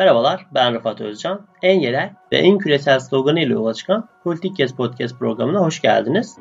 [0.00, 1.46] Merhabalar, ben Rıfat Özcan.
[1.62, 6.36] En yerel ve en küresel sloganı ile yola çıkan Politik Kes Podcast programına hoş geldiniz.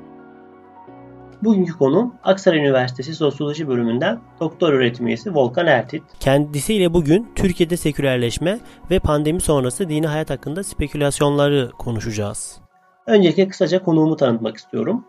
[1.42, 6.04] Bugünkü konuğum Aksaray Üniversitesi Sosyoloji bölümünden doktor öğretim üyesi Volkan Ertit.
[6.20, 8.60] Kendisiyle bugün Türkiye'de sekülerleşme
[8.92, 12.62] ve pandemi sonrası dini hayat hakkında spekülasyonları konuşacağız.
[13.08, 15.06] Öncelikle kısaca konuğumu tanıtmak istiyorum.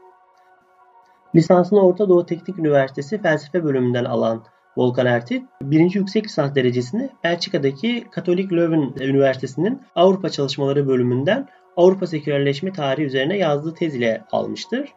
[1.34, 4.44] Lisansını Orta Doğu Teknik Üniversitesi Felsefe bölümünden alan
[4.80, 12.72] Volkan Ertit, birinci yüksek lisans derecesini Belçika'daki Katolik Leuven Üniversitesi'nin Avrupa Çalışmaları bölümünden Avrupa Sekülerleşme
[12.72, 14.88] Tarihi üzerine yazdığı tez ile almıştır.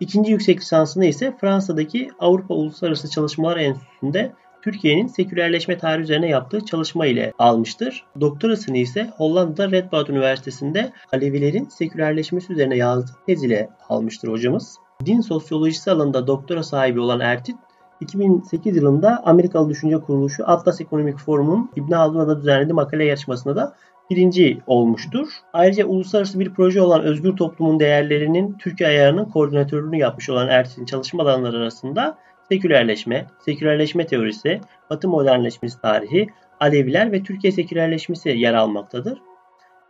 [0.00, 4.32] İkinci yüksek lisansını ise Fransa'daki Avrupa Uluslararası Çalışmalar Enstitüsü'nde
[4.62, 8.04] Türkiye'nin sekülerleşme tarihi üzerine yaptığı çalışma ile almıştır.
[8.20, 14.78] Doktorasını ise Hollanda'da Radboud Üniversitesi'nde Alevilerin sekülerleşmesi üzerine yazdığı tez ile almıştır hocamız.
[15.06, 17.56] Din sosyolojisi alanında doktora sahibi olan Ertit,
[18.04, 23.74] 2008 yılında Amerikalı Düşünce Kuruluşu Atlas Ekonomik Forum'un İbn Haldun'a düzenlediği makale yarışmasında da
[24.10, 25.28] birinci olmuştur.
[25.52, 31.22] Ayrıca uluslararası bir proje olan Özgür Toplumun Değerlerinin Türkiye ayarının koordinatörlüğünü yapmış olan Ertes'in çalışma
[31.22, 34.60] alanları arasında sekülerleşme, sekülerleşme teorisi,
[34.90, 36.28] Batı modernleşmesi tarihi,
[36.60, 39.18] Aleviler ve Türkiye sekülerleşmesi yer almaktadır.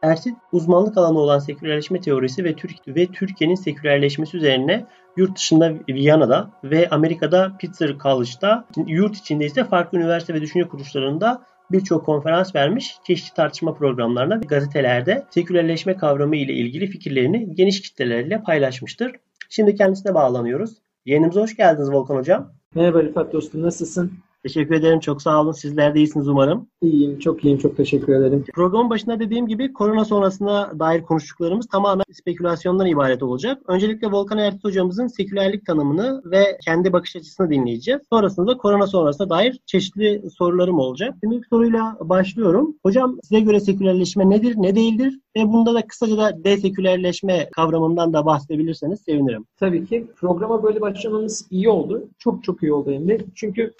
[0.04, 6.50] Ersin uzmanlık alanı olan sekülerleşme teorisi ve, Türk ve Türkiye'nin sekülerleşmesi üzerine yurt dışında Viyana'da
[6.64, 12.96] ve Amerika'da Pitzer College'da, yurt içinde ise farklı üniversite ve düşünce kuruluşlarında birçok konferans vermiş,
[13.06, 19.12] çeşitli tartışma programlarında ve gazetelerde sekülerleşme kavramı ile ilgili fikirlerini geniş kitlelerle paylaşmıştır.
[19.48, 20.70] Şimdi kendisine bağlanıyoruz.
[21.06, 22.52] Yayınımıza hoş geldiniz Volkan Hocam.
[22.74, 24.12] Merhaba Rıfat dostum, nasılsın?
[24.44, 25.00] Teşekkür ederim.
[25.00, 25.52] Çok sağ olun.
[25.52, 26.68] Sizler de iyisiniz umarım.
[26.82, 27.18] İyiyim.
[27.18, 27.58] Çok iyiyim.
[27.58, 28.44] Çok teşekkür ederim.
[28.54, 33.62] Programın başında dediğim gibi korona sonrasına dair konuştuklarımız tamamen spekülasyondan ibaret olacak.
[33.68, 38.00] Öncelikle Volkan Ertuğ hocamızın sekülerlik tanımını ve kendi bakış açısını dinleyeceğiz.
[38.10, 41.14] Sonrasında da korona sonrasına dair çeşitli sorularım olacak.
[41.20, 42.76] Şimdi ilk soruyla başlıyorum.
[42.82, 45.20] Hocam size göre sekülerleşme nedir, ne değildir?
[45.36, 49.46] Ve bunda da kısaca da desekülerleşme kavramından da bahsedebilirseniz sevinirim.
[49.60, 50.06] Tabii ki.
[50.16, 52.08] Programa böyle başlamamız iyi oldu.
[52.18, 53.18] Çok çok iyi oldu hem de.
[53.34, 53.72] Çünkü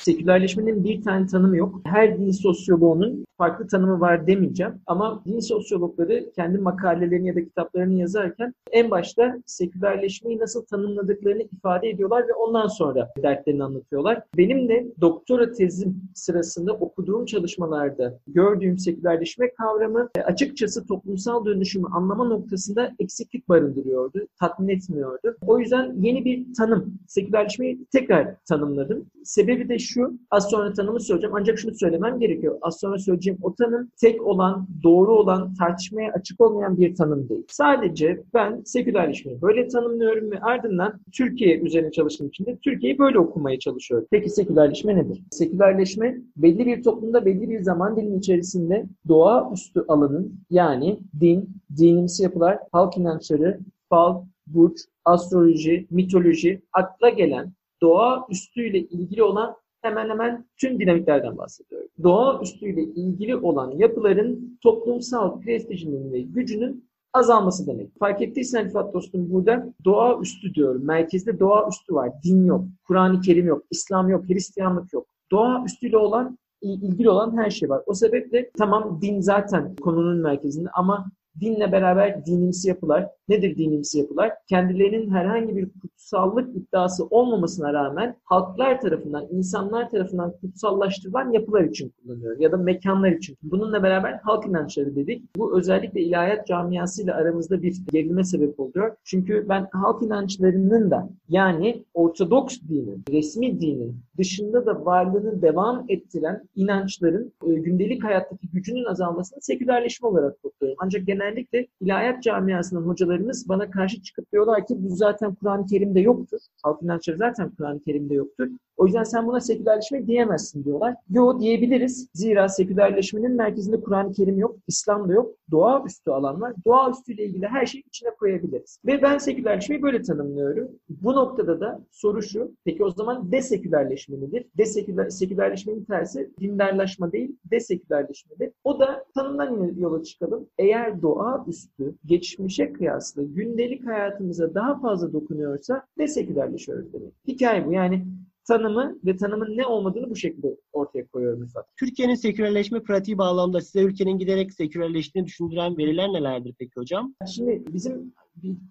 [0.55, 1.81] sekülerleşmenin bir tane tanımı yok.
[1.85, 4.73] Her din sosyoloğunun farklı tanımı var demeyeceğim.
[4.87, 11.89] Ama din sosyologları kendi makalelerini ya da kitaplarını yazarken en başta sekülerleşmeyi nasıl tanımladıklarını ifade
[11.89, 14.23] ediyorlar ve ondan sonra dertlerini anlatıyorlar.
[14.37, 22.25] Benim de doktora tezim sırasında okuduğum çalışmalarda gördüğüm sekülerleşme kavramı e, açıkçası toplumsal dönüşümü anlama
[22.25, 25.37] noktasında eksiklik barındırıyordu, tatmin etmiyordu.
[25.47, 29.07] O yüzden yeni bir tanım, sekülerleşmeyi tekrar tanımladım.
[29.25, 32.59] Sebebi de şu, az sonra tanımı söyleyeceğim ancak şunu söylemem gerekiyor.
[32.63, 37.45] Az sonra söyleyeceğim o tanım tek olan, doğru olan, tartışmaya açık olmayan bir tanım değil.
[37.49, 43.59] Sadece ben sekülerleşmeyi böyle tanımlıyorum ve ardından Türkiye üzerine çalıştığım için de Türkiye'yi böyle okumaya
[43.59, 44.07] çalışıyorum.
[44.11, 45.23] Peki sekülerleşme nedir?
[45.31, 52.23] Sekülerleşme belli bir toplumda belli bir zaman dilimi içerisinde doğa üstü alanın yani din, dinimsi
[52.23, 57.53] yapılar, halk inançları, fal, burç, astroloji, mitoloji, akla gelen
[57.83, 61.89] doğa üstüyle ilgili olan hemen hemen tüm dinamiklerden bahsediyorum.
[62.03, 67.99] Doğa üstüyle ilgili olan yapıların toplumsal prestijinin ve gücünün azalması demek.
[67.99, 70.85] Fark ettiysen Rifat dostum burada doğa üstü diyorum.
[70.85, 72.11] Merkezde doğa üstü var.
[72.25, 75.07] Din yok, Kur'an-ı Kerim yok, İslam yok, Hristiyanlık yok.
[75.31, 77.83] Doğa üstüyle olan ilgili olan her şey var.
[77.87, 81.07] O sebeple tamam din zaten konunun merkezinde ama
[81.41, 83.09] dinle beraber dinimsi yapılar.
[83.29, 84.33] Nedir dinimsi yapılar?
[84.49, 92.39] Kendilerinin herhangi bir kutsallık iddiası olmamasına rağmen halklar tarafından, insanlar tarafından kutsallaştırılan yapılar için kullanıyor
[92.39, 93.37] ya da mekanlar için.
[93.43, 95.37] Bununla beraber halk inançları dedik.
[95.37, 98.97] Bu özellikle ilahiyat camiasıyla aramızda bir gerilme sebep oluyor.
[99.05, 106.49] Çünkü ben halk inançlarının da yani Ortodoks dinin, resmi dinin dışında da varlığını devam ettiren
[106.57, 110.77] inançların e, gündelik hayattaki gücünün azalmasını sekülerleşme olarak kodluyorum.
[110.81, 116.39] Ancak genellikle ilahiyat camiasının hocalarımız bana karşı çıkıp diyorlar ki bu zaten Kur'an-ı Kerim'de yoktur.
[116.63, 118.49] Halk inançları zaten Kur'an-ı Kerim'de yoktur.
[118.77, 120.95] O yüzden sen buna sekülerleşme diyemezsin diyorlar.
[121.11, 122.09] Yo diyebiliriz.
[122.15, 125.35] Zira sekülerleşmenin merkezinde Kur'an-ı Kerim yok, İslam da yok.
[125.51, 126.53] Doğa üstü alan var.
[126.67, 128.79] Doğa üstüyle ilgili her şeyi içine koyabiliriz.
[128.87, 130.69] Ve ben sekülerleşmeyi böyle tanımlıyorum.
[130.89, 132.53] Bu noktada da soru şu.
[132.65, 134.47] Peki o zaman desekülerleşme nedir?
[134.59, 138.53] Deseküler, sekülerleşmenin tersi dindarlaşma değil, desekülerleşmedir.
[138.65, 140.47] O da tanımdan yola çıkalım.
[140.59, 142.73] Eğer doğa üstü geçmişe
[143.05, 147.13] kıyasla gündelik hayatımıza daha fazla dokunuyorsa desekülerleşiyoruz demek.
[147.29, 147.73] Hikaye bu.
[147.73, 148.07] Yani
[148.45, 151.65] tanımı ve tanımın ne olmadığını bu şekilde ortaya koyuyorum mesela.
[151.77, 157.15] Türkiye'nin sekülerleşme pratiği bağlamında size ülkenin giderek sekülerleştiğini düşündüren veriler nelerdir peki hocam?
[157.35, 158.13] Şimdi bizim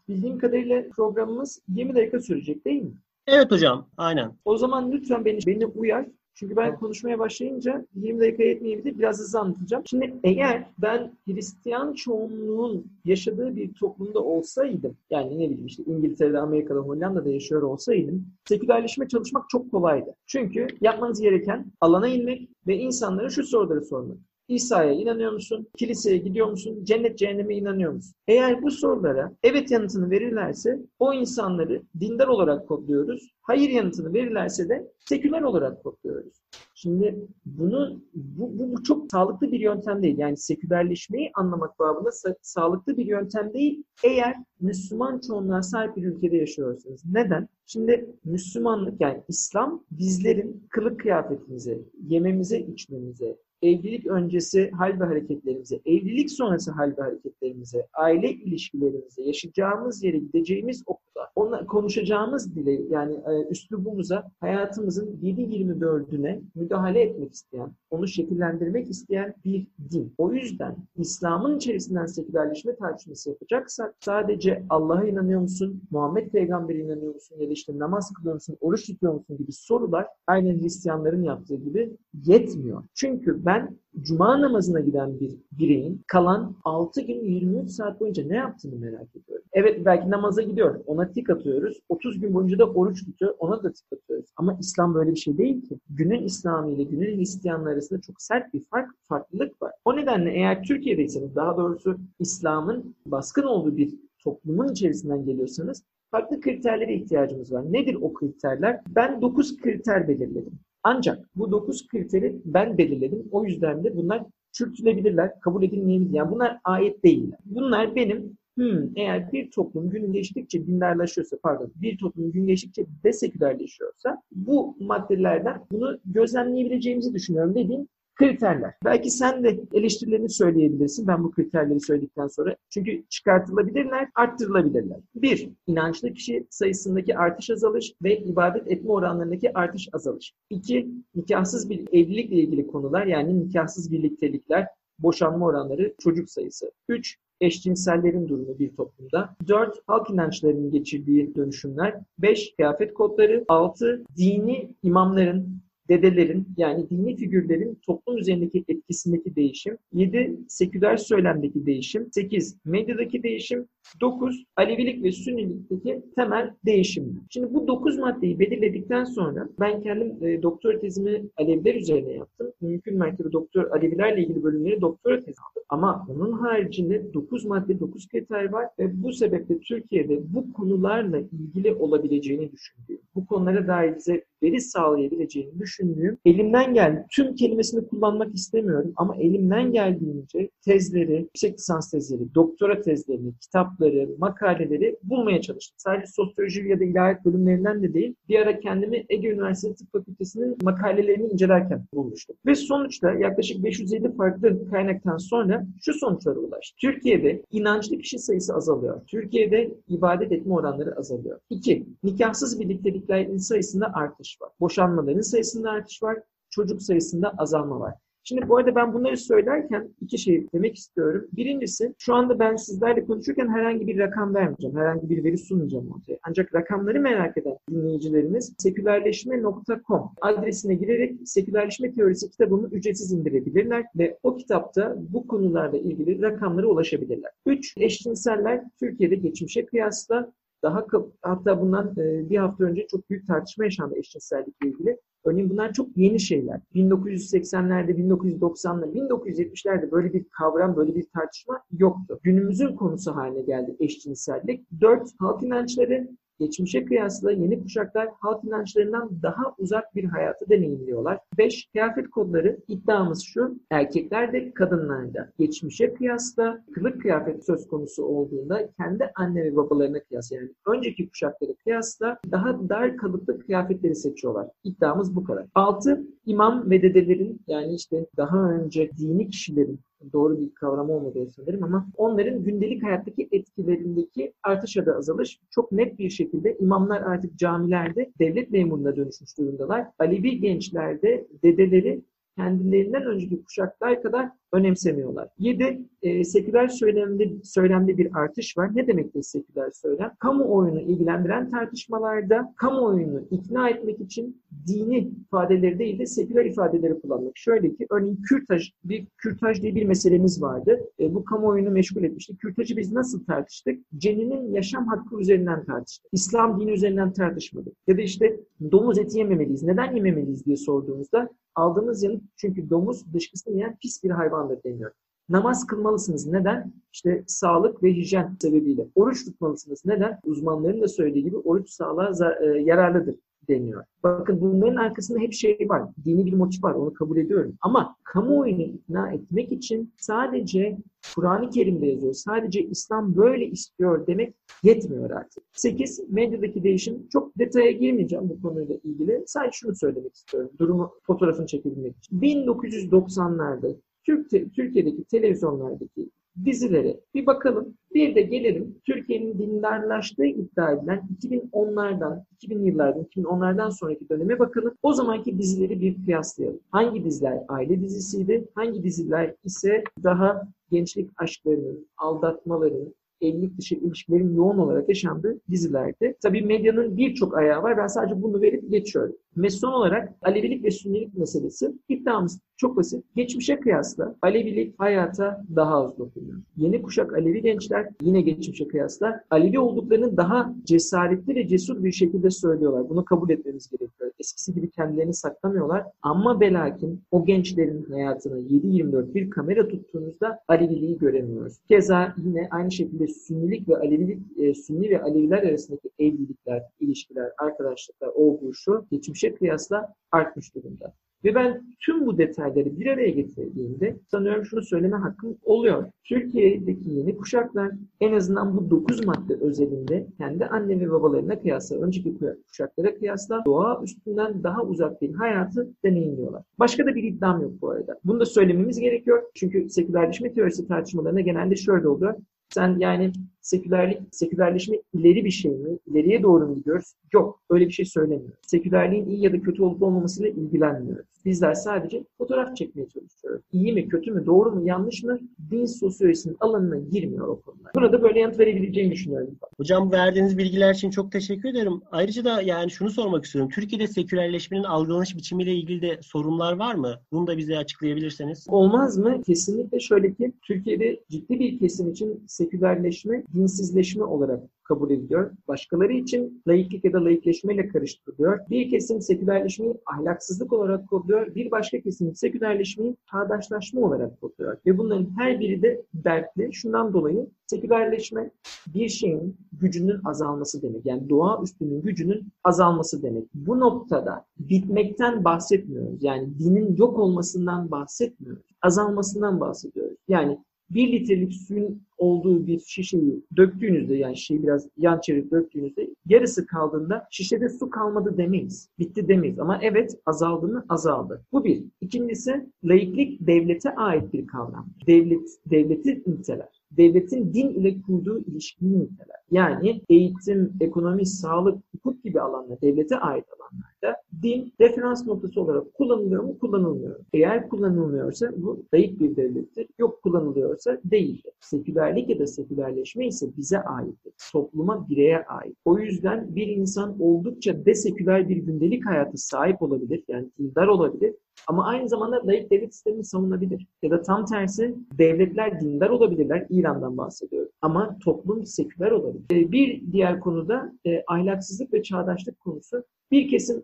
[0.07, 2.91] bildiğim kadarıyla programımız 20 dakika sürecek değil mi?
[3.27, 4.31] Evet hocam, aynen.
[4.45, 6.05] O zaman lütfen beni, beni uyar.
[6.35, 8.99] Çünkü ben konuşmaya başlayınca 20 dakika yetmeyebilir.
[8.99, 9.83] Biraz hızlı anlatacağım.
[9.85, 16.79] Şimdi eğer ben Hristiyan çoğunluğun yaşadığı bir toplumda olsaydım, yani ne bileyim işte İngiltere'de, Amerika'da,
[16.79, 20.15] Hollanda'da yaşıyor olsaydım, sekülerleşme çalışmak çok kolaydı.
[20.25, 24.17] Çünkü yapmanız gereken alana inmek ve insanlara şu soruları sormak.
[24.47, 25.67] İsa'ya inanıyor musun?
[25.77, 26.83] Kiliseye gidiyor musun?
[26.83, 28.15] Cennet cehenneme inanıyor musun?
[28.27, 33.33] Eğer bu sorulara evet yanıtını verirlerse o insanları dindar olarak kodluyoruz.
[33.41, 36.33] Hayır yanıtını verirlerse de seküler olarak kodluyoruz.
[36.75, 40.17] Şimdi bunu bu, bu, bu çok sağlıklı bir yöntem değil.
[40.17, 43.83] Yani sekülerleşmeyi anlamak babında sa- sağlıklı bir yöntem değil.
[44.03, 47.03] Eğer Müslüman çoğunluğa sahip bir ülkede yaşıyorsanız.
[47.11, 47.47] Neden?
[47.65, 56.31] Şimdi Müslümanlık yani İslam bizlerin kılık kıyafetimize, yememize, içmemize, evlilik öncesi hal ve hareketlerimize, evlilik
[56.31, 63.49] sonrası hal ve hareketlerimize, aile ilişkilerimize, yaşayacağımız yere, gideceğimiz okula, ona konuşacağımız dile yani e,
[63.49, 70.13] üslubumuza hayatımızın 7-24'üne müdahale etmek isteyen, onu şekillendirmek isteyen bir din.
[70.17, 77.37] O yüzden İslam'ın içerisinden sekülerleşme tartışması yapacaksak sadece Allah'a inanıyor musun, Muhammed Peygamber'e inanıyor musun
[77.39, 81.97] ya da işte namaz kılıyor musun, oruç tutuyor musun gibi sorular aynen Hristiyanların yaptığı gibi
[82.25, 82.83] yetmiyor.
[82.93, 83.52] Çünkü ben
[84.01, 89.45] Cuma namazına giden bir bireyin kalan 6 gün 23 saat boyunca ne yaptığını merak ediyorum.
[89.53, 90.79] Evet belki namaza gidiyor.
[90.85, 91.79] Ona tik atıyoruz.
[91.89, 93.35] 30 gün boyunca da oruç tutuyor.
[93.39, 94.29] Ona da tik atıyoruz.
[94.37, 95.79] Ama İslam böyle bir şey değil ki.
[95.89, 99.71] Günün İslamı ile günün Hristiyanlığı arasında çok sert bir fark, farklılık var.
[99.85, 106.93] O nedenle eğer Türkiye'deyseniz daha doğrusu İslam'ın baskın olduğu bir toplumun içerisinden geliyorsanız farklı kriterlere
[106.93, 107.73] ihtiyacımız var.
[107.73, 108.81] Nedir o kriterler?
[108.95, 110.59] Ben 9 kriter belirledim.
[110.83, 113.27] Ancak bu 9 kriteri ben belirledim.
[113.31, 116.13] O yüzden de bunlar çürütülebilirler, kabul edilmeyebilir.
[116.13, 117.39] Yani bunlar ayet değiller.
[117.45, 124.21] Bunlar benim hmm, eğer bir toplum gün geçtikçe dinlerleşiyorsa, pardon, bir toplum gün geçtikçe desekülerleşiyorsa
[124.31, 128.73] bu maddelerden bunu gözlemleyebileceğimizi düşünüyorum dediğim kriterler.
[128.85, 132.55] Belki sen de eleştirilerini söyleyebilirsin ben bu kriterleri söyledikten sonra.
[132.69, 134.97] Çünkü çıkartılabilirler, arttırılabilirler.
[135.15, 140.33] Bir, inançlı kişi sayısındaki artış azalış ve ibadet etme oranlarındaki artış azalış.
[140.49, 144.67] İki, nikahsız bir evlilikle ilgili konular yani nikahsız birliktelikler,
[144.99, 146.71] boşanma oranları, çocuk sayısı.
[146.89, 149.35] Üç, eşcinsellerin durumu bir toplumda.
[149.47, 149.79] 4.
[149.87, 151.99] Halk inançlarının geçirdiği dönüşümler.
[152.19, 152.55] 5.
[152.55, 153.45] Kıyafet kodları.
[153.47, 154.03] 6.
[154.17, 162.57] Dini imamların dedelerin yani dini figürlerin toplum üzerindeki etkisindeki değişim, 7 seküler söylemdeki değişim, 8
[162.65, 163.67] medyadaki değişim,
[164.01, 167.21] 9 Alevilik ve Sünnilikteki temel değişimler.
[167.29, 172.51] Şimdi bu 9 maddeyi belirledikten sonra ben kendim e, doktora tezimi Aleviler üzerine yaptım.
[172.61, 175.63] Mümkün mertebe doktor Alevilerle ilgili bölümleri doktora tezi aldım.
[175.69, 181.73] Ama onun haricinde 9 madde, 9 kriter var ve bu sebeple Türkiye'de bu konularla ilgili
[181.73, 187.05] olabileceğini düşündüğüm, bu konulara dair bize veri sağlayabileceğini düşündüğüm, elimden geldi.
[187.11, 194.97] Tüm kelimesini kullanmak istemiyorum ama elimden geldiğince tezleri, yüksek lisans tezleri, doktora tezlerini, kitapları, makaleleri
[195.03, 195.75] bulmaya çalıştım.
[195.77, 198.15] Sadece sosyoloji ya da ilahiyat bölümlerinden de değil.
[198.29, 202.35] Bir ara kendimi Ege Üniversitesi Tıp Fakültesi'nin makalelerini incelerken bulmuştum.
[202.45, 206.77] Ve sonuçta yaklaşık 550 farklı kaynaktan sonra şu sonuçlara ulaştım.
[206.81, 209.01] Türkiye'de inançlı kişi sayısı azalıyor.
[209.07, 211.39] Türkiye'de ibadet etme oranları azalıyor.
[211.49, 214.51] İki, nikahsız birlikteliklerin sayısında artış var.
[214.59, 216.17] Boşanmaların sayısında artış var.
[216.49, 217.93] Çocuk sayısında azalma var.
[218.25, 221.27] Şimdi bu arada ben bunları söylerken iki şey demek istiyorum.
[221.33, 224.77] Birincisi şu anda ben sizlerle konuşurken herhangi bir rakam vermeyeceğim.
[224.77, 226.19] Herhangi bir veri sunmayacağım ortaya.
[226.23, 234.35] Ancak rakamları merak eden dinleyicilerimiz sekülerleşme.com adresine girerek sekülerleşme teorisi kitabını ücretsiz indirebilirler ve o
[234.35, 237.31] kitapta bu konularla ilgili rakamlara ulaşabilirler.
[237.45, 240.31] Üç, eşcinseller Türkiye'de geçmişe kıyasla
[240.63, 240.85] daha
[241.21, 244.97] hatta bundan bir hafta önce çok büyük tartışma yaşandı eşcinsellikle ilgili.
[245.25, 246.59] Örneğin bunlar çok yeni şeyler.
[246.75, 252.19] 1980'lerde, 1990'larda, 1970'lerde böyle bir kavram, böyle bir tartışma yoktu.
[252.23, 254.67] Günümüzün konusu haline geldi eşcinsellik.
[254.81, 256.09] Dört, halk inançları
[256.39, 261.19] geçmişe kıyasla yeni kuşaklar halk inançlarından daha uzak bir hayatı deneyimliyorlar.
[261.37, 261.67] 5.
[261.71, 268.69] Kıyafet kodları iddiamız şu, erkekler de kadınlar da geçmişe kıyasla kılık kıyafet söz konusu olduğunda
[268.77, 274.47] kendi anne ve babalarına kıyasla yani önceki kuşakları kıyasla daha dar kalıplı kıyafetleri seçiyorlar.
[274.63, 275.45] İddiamız bu kadar.
[275.55, 276.07] 6.
[276.25, 279.79] İmam ve dedelerin yani işte daha önce dini kişilerin
[280.13, 285.71] doğru bir kavram olmadığı sanırım ama onların gündelik hayattaki etkilerindeki artış ya da azalış çok
[285.71, 289.87] net bir şekilde imamlar artık camilerde devlet memuruna dönüşmüş durumdalar.
[289.99, 292.01] Alevi gençlerde dedeleri
[292.37, 295.27] kendilerinden önceki kuşaklar kadar önemsemiyorlar.
[295.39, 295.87] 7.
[296.01, 298.75] E, seküler söylemde, söylemde bir artış var.
[298.75, 300.11] Ne demektir seküler söylem?
[300.19, 307.37] Kamuoyunu ilgilendiren tartışmalarda kamuoyunu ikna etmek için dini ifadeleri değil de seküler ifadeleri kullanmak.
[307.37, 310.79] Şöyle ki örneğin kürtaj, bir kürtaj diye bir meselemiz vardı.
[310.99, 312.37] E, bu kamuoyunu meşgul etmişti.
[312.37, 313.79] Kürtajı biz nasıl tartıştık?
[313.97, 316.07] Ceninin yaşam hakkı üzerinden tartıştık.
[316.11, 317.73] İslam dini üzerinden tartışmadık.
[317.87, 318.39] Ya da işte
[318.71, 319.63] domuz eti yememeliyiz.
[319.63, 324.09] Neden yememeliyiz diye sorduğumuzda aldığımız yanıt çünkü domuz dışkısını yiyen pis bir
[324.43, 324.91] hayvandır deniyor.
[325.29, 326.27] Namaz kılmalısınız.
[326.27, 326.73] Neden?
[326.93, 328.87] İşte sağlık ve hijyen sebebiyle.
[328.95, 329.85] Oruç tutmalısınız.
[329.85, 330.19] Neden?
[330.25, 333.15] Uzmanların da söylediği gibi oruç sağlığa e, yararlıdır
[333.49, 333.83] deniyor.
[334.03, 335.83] Bakın bunların arkasında hep şey var.
[336.05, 336.73] Dini bir motif var.
[336.73, 337.55] Onu kabul ediyorum.
[337.61, 340.77] Ama kamuoyunu ikna etmek için sadece
[341.15, 342.13] Kur'an-ı Kerim'de yazıyor.
[342.13, 345.43] Sadece İslam böyle istiyor demek yetmiyor artık.
[345.53, 346.09] 8.
[346.09, 347.07] Medyadaki değişim.
[347.09, 349.23] Çok detaya girmeyeceğim bu konuyla ilgili.
[349.27, 350.51] Sadece şunu söylemek istiyorum.
[350.59, 352.19] Durumu fotoğrafını çekebilmek için.
[352.19, 356.09] 1990'larda Türkiye'deki televizyonlardaki
[356.45, 357.73] dizilere bir bakalım.
[357.93, 364.73] Bir de gelelim Türkiye'nin dindarlaştığı iddia edilen 2010'lardan, 2000 yıllardan, 2010'lardan sonraki döneme bakalım.
[364.83, 366.59] O zamanki dizileri bir kıyaslayalım.
[366.71, 368.47] Hangi diziler aile dizisiydi?
[368.55, 376.15] Hangi diziler ise daha gençlik aşklarının, aldatmaların, evlilik dışı ilişkilerin yoğun olarak yaşandığı dizilerde.
[376.21, 377.77] Tabii medyanın birçok ayağı var.
[377.77, 379.15] Ben sadece bunu verip geçiyorum.
[379.37, 381.73] Ve olarak Alevilik ve Sünnilik meselesi.
[381.89, 383.05] İddiamız çok basit.
[383.15, 386.37] Geçmişe kıyasla Alevilik hayata daha az dokunuyor.
[386.57, 392.29] Yeni kuşak Alevi gençler yine geçmişe kıyasla Alevi olduklarını daha cesaretli ve cesur bir şekilde
[392.29, 392.89] söylüyorlar.
[392.89, 394.11] Bunu kabul etmemiz gerekiyor.
[394.19, 395.83] Eskisi gibi kendilerini saklamıyorlar.
[396.01, 401.57] Ama belakin o gençlerin hayatını 7-24 bir kamera tuttuğunuzda Aleviliği göremiyoruz.
[401.67, 408.09] Keza yine aynı şekilde Sünnilik ve Alevilik, e, Sünni ve Aleviler arasındaki evlilikler, ilişkiler, arkadaşlıklar,
[408.15, 410.93] o bu şu geçmişe kıyasla artmış durumda.
[411.23, 415.85] Ve ben tüm bu detayları bir araya getirdiğimde sanıyorum şunu söyleme hakkım oluyor.
[416.03, 422.17] Türkiye'deki yeni kuşaklar en azından bu 9 madde özelinde kendi anne ve babalarına kıyasla, önceki
[422.47, 426.43] kuşaklara kıyasla doğa üstünden daha uzak bir hayatı deneyimliyorlar.
[426.59, 427.99] Başka da bir iddiam yok bu arada.
[428.03, 429.23] Bunu da söylememiz gerekiyor.
[429.35, 432.15] Çünkü sekülerleşme teorisi tartışmalarında genelde şöyle oluyor.
[432.49, 433.11] Sen yani
[433.43, 435.77] sekülerlik, sekülerleşme ileri bir şey mi?
[435.87, 436.93] İleriye doğru mu gidiyoruz?
[437.13, 437.39] Yok.
[437.49, 438.33] Öyle bir şey söylemiyor.
[438.41, 441.05] Sekülerliğin iyi ya da kötü olup olmamasıyla ilgilenmiyoruz.
[441.25, 443.41] Bizler sadece fotoğraf çekmeye çalışıyoruz.
[443.51, 445.19] İyi mi, kötü mü, doğru mu, yanlış mı?
[445.51, 447.71] Din sosyolojisinin alanına girmiyor o konular.
[447.75, 449.37] Burada böyle yanıt verebileceğimi düşünüyorum.
[449.57, 451.81] Hocam verdiğiniz bilgiler için çok teşekkür ederim.
[451.91, 453.51] Ayrıca da yani şunu sormak istiyorum.
[453.55, 456.99] Türkiye'de sekülerleşmenin algılanış biçimiyle ilgili de sorunlar var mı?
[457.11, 458.45] Bunu da bize açıklayabilirseniz.
[458.49, 459.21] Olmaz mı?
[459.25, 465.31] Kesinlikle şöyle ki Türkiye'de ciddi bir kesim için sekülerleşme dinsizleşme olarak kabul ediliyor.
[465.47, 468.39] Başkaları için laiklik ya da laikleşmeyle karıştırılıyor.
[468.49, 471.35] Bir kesim sekülerleşmeyi ahlaksızlık olarak kodluyor.
[471.35, 474.57] Bir başka kesim sekülerleşmeyi çağdaşlaşma olarak kodluyor.
[474.65, 476.53] Ve bunların her biri de dertli.
[476.53, 478.31] Şundan dolayı sekülerleşme
[478.67, 480.85] bir şeyin gücünün azalması demek.
[480.85, 483.23] Yani doğa üstünün gücünün azalması demek.
[483.33, 486.03] Bu noktada bitmekten bahsetmiyoruz.
[486.03, 488.43] Yani dinin yok olmasından bahsetmiyoruz.
[488.61, 489.97] Azalmasından bahsediyoruz.
[490.07, 496.45] Yani bir litrelik suyun olduğu bir şişeyi döktüğünüzde yani şişeyi biraz yan çevirip döktüğünüzde yarısı
[496.47, 498.69] kaldığında şişede su kalmadı demeyiz.
[498.79, 499.39] Bitti demeyiz.
[499.39, 500.65] Ama evet azaldı mı?
[500.69, 501.25] Azaldı.
[501.31, 501.63] Bu bir.
[501.81, 504.67] İkincisi laiklik devlete ait bir kavram.
[504.87, 509.15] Devlet, devleti niteler devletin din ile kurduğu ilişkiyi niteler.
[509.33, 516.23] Yani eğitim, ekonomi, sağlık, hukuk gibi alanlar, devlete ait alanlarda din referans noktası olarak kullanılıyor
[516.23, 516.99] mu, kullanılmıyor.
[517.13, 519.67] Eğer kullanılmıyorsa bu zayıf bir devlettir.
[519.79, 521.31] Yok kullanılıyorsa değildir.
[521.39, 524.13] Sekülerlik ya da sekülerleşme ise bize aittir.
[524.31, 525.57] Topluma, bireye ait.
[525.65, 530.03] O yüzden bir insan oldukça deseküler bir gündelik hayatı sahip olabilir.
[530.07, 531.13] Yani dindar olabilir
[531.47, 533.67] ama aynı zamanda layık devlet sistemini savunabilir.
[533.81, 536.47] Ya da tam tersi devletler dindar olabilirler.
[536.49, 537.51] İran'dan bahsediyorum.
[537.61, 539.22] Ama toplum seküler olabilir.
[539.31, 542.83] Ee, bir diğer konuda e, ahlaksızlık ve çağdaşlık konusu.
[543.11, 543.63] Bir kesim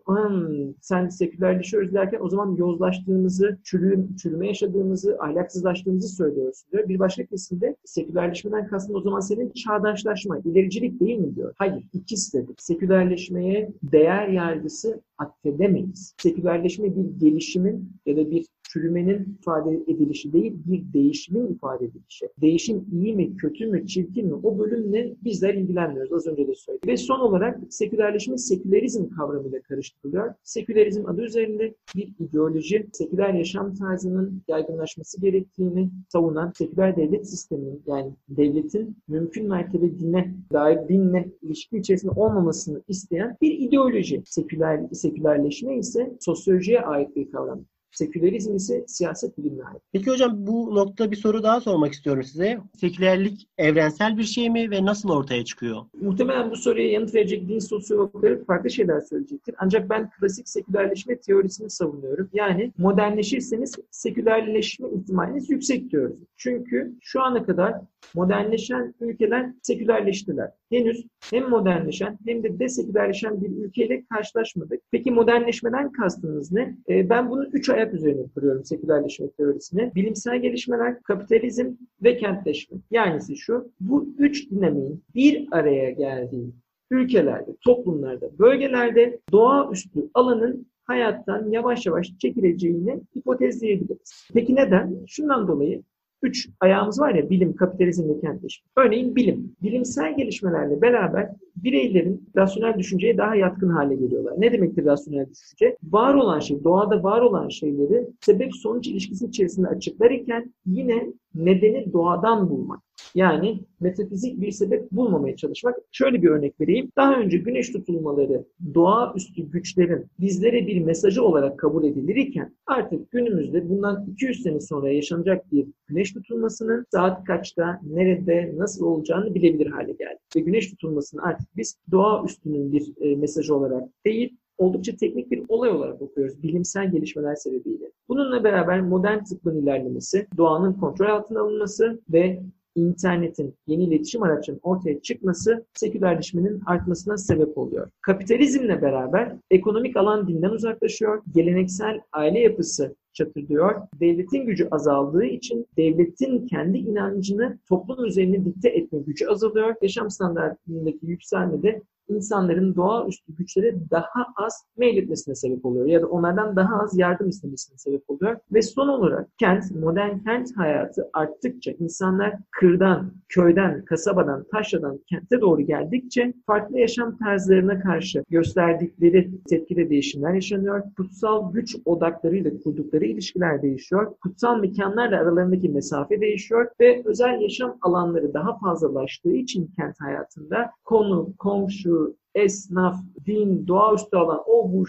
[0.80, 6.88] sen sekülerleşiyoruz derken o zaman yozlaştığımızı, çürüm, çürüme yaşadığımızı, ahlaksızlaştığımızı söylüyorsun diyor.
[6.88, 11.54] Bir başka kesim de sekülerleşmeden kastın o zaman senin çağdaşlaşma, ilericilik değil mi diyor.
[11.58, 12.46] Hayır, ikisi de.
[12.58, 16.14] Sekülerleşmeye değer yargısı atfedemeyiz.
[16.18, 22.28] Sekülerleşme bir gelişimin ya da bir çürümenin ifade edilişi değil, bir değişimin ifade edilişi.
[22.40, 24.34] Değişim iyi mi, kötü mü, çirkin mi?
[24.34, 25.14] O bölümle
[25.50, 26.12] bizler ilgilenmiyoruz.
[26.12, 26.88] Az önce de söyledim.
[26.88, 30.34] Ve son olarak sekülerleşme sekülerizm kavramıyla karıştırılıyor.
[30.42, 38.12] Sekülerizm adı üzerinde bir ideoloji, seküler yaşam tarzının yaygınlaşması gerektiğini savunan seküler devlet sisteminin yani
[38.28, 44.22] devletin mümkün mertebe dine dair dinle ilişki içerisinde olmamasını isteyen bir ideoloji.
[44.24, 47.64] Seküler, sekülerleşme ise sosyolojiye ait bir kavram.
[47.92, 49.82] Sekülerizm ise siyaset bilimine ait.
[49.92, 52.58] Peki hocam bu noktada bir soru daha sormak istiyorum size.
[52.76, 55.84] Sekülerlik evrensel bir şey mi ve nasıl ortaya çıkıyor?
[56.00, 59.54] Muhtemelen bu soruya yanıt verecek din sosyologları farklı şeyler söyleyecektir.
[59.58, 62.30] Ancak ben klasik sekülerleşme teorisini savunuyorum.
[62.32, 66.16] Yani modernleşirseniz sekülerleşme ihtimaliniz yüksek diyoruz.
[66.36, 67.74] Çünkü şu ana kadar
[68.14, 70.50] modernleşen ülkeler sekülerleştiler.
[70.70, 74.80] Henüz hem modernleşen hem de desekülerleşen bir ülkeyle karşılaşmadık.
[74.90, 76.76] Peki modernleşmeden kastınız ne?
[76.88, 79.92] Ee, ben bunu üç ayak üzerine kuruyorum sekülerleşme teorisine.
[79.94, 81.66] Bilimsel gelişmeler, kapitalizm
[82.02, 82.78] ve kentleşme.
[82.90, 86.52] Yani şu, bu üç dinamiğin bir araya geldiği
[86.90, 94.28] ülkelerde, toplumlarda, bölgelerde doğaüstü alanın hayattan yavaş yavaş çekileceğini hipotezleyebiliriz.
[94.34, 95.04] Peki neden?
[95.06, 95.82] Şundan dolayı
[96.22, 98.66] üç ayağımız var ya bilim, kapitalizm ve kentleşme.
[98.76, 99.52] Örneğin bilim.
[99.62, 104.34] Bilimsel gelişmelerle beraber bireylerin rasyonel düşünceye daha yatkın hale geliyorlar.
[104.38, 105.76] Ne demektir rasyonel düşünce?
[105.82, 112.50] Var olan şey, doğada var olan şeyleri sebep sonuç ilişkisi içerisinde açıklarken yine nedeni doğadan
[112.50, 112.80] bulmak.
[113.14, 115.76] Yani metafizik bir sebep bulmamaya çalışmak.
[115.92, 116.92] Şöyle bir örnek vereyim.
[116.96, 118.44] Daha önce güneş tutulmaları
[118.74, 125.52] doğaüstü güçlerin bizlere bir mesajı olarak kabul edilirken artık günümüzde bundan 200 sene sonra yaşanacak
[125.52, 130.18] bir güneş tutulmasının saat kaçta, nerede, nasıl olacağını bilebilir hale geldi.
[130.36, 135.70] Ve güneş tutulmasını artık biz doğaüstünün bir e, mesajı olarak değil, oldukça teknik bir olay
[135.70, 137.90] olarak okuyoruz bilimsel gelişmeler sebebiyle.
[138.08, 142.42] Bununla beraber modern tıbbın ilerlemesi, doğanın kontrol altına alınması ve
[142.74, 147.90] internetin, yeni iletişim araçlarının ortaya çıkması sekülerleşmenin artmasına sebep oluyor.
[148.00, 153.74] Kapitalizmle beraber ekonomik alan dinden uzaklaşıyor, geleneksel aile yapısı çatırdıyor.
[154.00, 159.74] Devletin gücü azaldığı için devletin kendi inancını toplum üzerine dikte etme gücü azalıyor.
[159.82, 166.56] Yaşam standartındaki yükselme de insanların doğaüstü güçlere daha az meyletmesine sebep oluyor ya da onlardan
[166.56, 168.36] daha az yardım istemesine sebep oluyor.
[168.52, 175.62] Ve son olarak kent, modern kent hayatı arttıkça insanlar kırdan, köyden, kasabadan, taşradan kente doğru
[175.62, 180.82] geldikçe farklı yaşam tarzlarına karşı gösterdikleri tepkide değişimler yaşanıyor.
[180.96, 184.14] Kutsal güç odaklarıyla kurdukları ilişkiler değişiyor.
[184.22, 191.34] Kutsal mekanlarla aralarındaki mesafe değişiyor ve özel yaşam alanları daha fazlalaştığı için kent hayatında konu,
[191.38, 194.84] komşu, esnaf, din, doğaüstü alan, o bu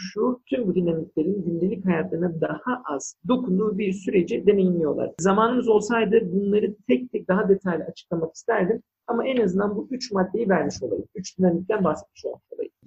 [0.46, 5.12] tüm bu dinamiklerin gündelik hayatlarına daha az dokunduğu bir süreci deneyimliyorlar.
[5.20, 8.82] Zamanımız olsaydı bunları tek tek daha detaylı açıklamak isterdim.
[9.08, 11.06] Ama en azından bu üç maddeyi vermiş olayım.
[11.16, 12.42] Üç dinamikten bahsetmiş olayım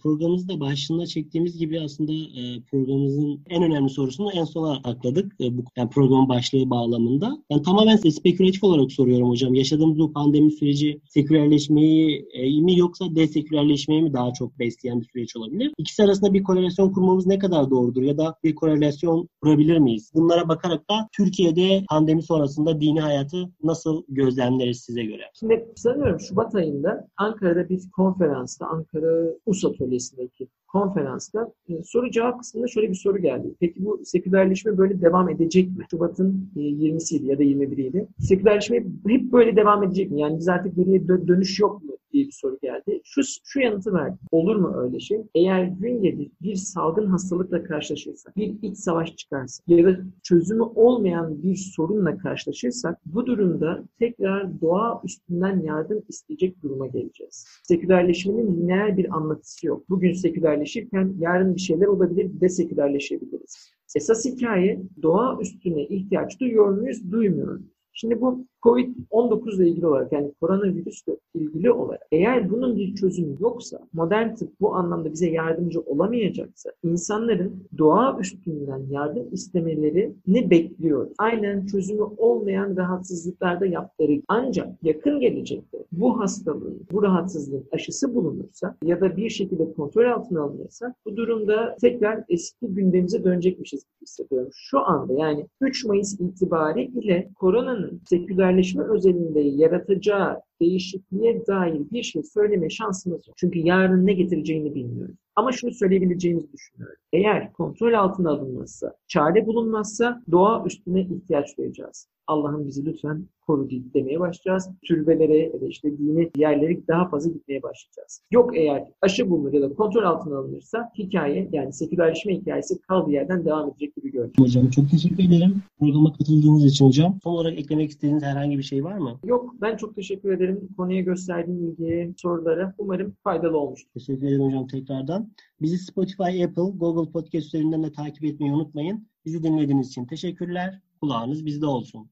[0.05, 5.33] programımızda başında çektiğimiz gibi aslında e, programımızın en önemli sorusunu en sona akladık.
[5.41, 7.39] E, bu yani programın başlığı bağlamında.
[7.51, 9.55] Ben tamamen spekülatif olarak soruyorum hocam.
[9.55, 15.37] Yaşadığımız bu pandemi süreci sekülerleşmeyi e, mi yoksa desekülerleşmeyi mi daha çok besleyen bir süreç
[15.37, 15.73] olabilir?
[15.79, 20.11] İkisi arasında bir korelasyon kurmamız ne kadar doğrudur ya da bir korelasyon kurabilir miyiz?
[20.15, 25.23] Bunlara bakarak da Türkiye'de pandemi sonrasında dini hayatı nasıl gözlemleriz size göre?
[25.41, 32.67] Şimdi sanıyorum Şubat ayında Ankara'da bir konferansta Ankara US Atölyesi'ndeki konferansta e, soru cevap kısmında
[32.67, 33.55] şöyle bir soru geldi.
[33.61, 35.85] Peki bu sekülerleşme böyle devam edecek mi?
[35.91, 38.07] Şubat'ın e, 20'siydi ya da 21'iydi.
[38.19, 38.77] Sekülerleşme
[39.09, 40.21] hep böyle devam edecek mi?
[40.21, 41.93] Yani biz artık geriye dö- dönüş yok mu?
[42.15, 43.01] Diye bir soru geldi.
[43.05, 44.17] Şu, şu yanıtı verdi.
[44.31, 45.19] Olur mu öyle şey?
[45.35, 51.43] Eğer gün gelir bir salgın hastalıkla karşılaşırsak, bir iç savaş çıkarsa ya da çözümü olmayan
[51.43, 57.47] bir sorunla karşılaşırsak bu durumda tekrar doğa üstünden yardım isteyecek duruma geleceğiz.
[57.63, 59.91] Sekülerleşmenin lineer bir anlatısı yok.
[59.91, 63.75] Bugün sekülerleşirken yarın bir şeyler olabilir, desekülerleşebiliriz.
[63.97, 67.75] Esas hikaye doğa üstüne ihtiyaç duyuyor muyuz, duymuyor muyuz?
[67.93, 73.79] Şimdi bu Covid-19 ile ilgili olarak yani koronavirüsle ilgili olarak eğer bunun bir çözümü yoksa,
[73.93, 81.13] modern tıp bu anlamda bize yardımcı olamayacaksa insanların doğa üstünden yardım istemelerini bekliyoruz.
[81.19, 89.01] Aynen çözümü olmayan rahatsızlıklarda yaptığı ancak yakın gelecekte bu hastalığın, bu rahatsızlığın aşısı bulunursa ya
[89.01, 94.51] da bir şekilde kontrol altına alınırsa bu durumda tekrar eski gündemimize dönecekmişiz gibi hissediyorum.
[94.55, 102.23] Şu anda yani 3 Mayıs itibariyle koronanın seküler haberleşme özelinde yaratacağı değişikliğe dair bir şey
[102.23, 103.37] söyleme şansımız yok.
[103.37, 105.17] Çünkü yarın ne getireceğini bilmiyoruz.
[105.37, 106.99] Ama şunu söyleyebileceğimizi düşünüyorum.
[107.13, 112.09] Eğer kontrol altına alınmazsa, çare bulunmazsa doğa üstüne ihtiyaç duyacağız.
[112.27, 114.71] Allah'ım bizi lütfen koru demeye başlayacağız.
[114.83, 118.23] Türbelere ya da işte dini yerlere daha fazla gitmeye başlayacağız.
[118.31, 123.45] Yok eğer aşı bulunur ya da kontrol altına alınırsa hikaye yani sekülerleşme hikayesi kaldığı yerden
[123.45, 124.39] devam edecek gibi görünüyor.
[124.39, 125.63] Hocam çok teşekkür ederim.
[125.79, 127.19] Programa katıldığınız için hocam.
[127.25, 129.19] Son olarak eklemek istediğiniz herhangi bir şey var mı?
[129.25, 130.69] Yok ben çok teşekkür ederim.
[130.77, 133.91] Konuya gösterdiğin ilgiye, sorulara umarım faydalı olmuştur.
[133.95, 135.24] Teşekkür ederim hocam tekrardan.
[135.61, 139.09] Bizi Spotify, Apple, Google Podcast üzerinden de takip etmeyi unutmayın.
[139.25, 140.81] Bizi dinlediğiniz için teşekkürler.
[141.01, 142.11] Kulağınız bizde olsun.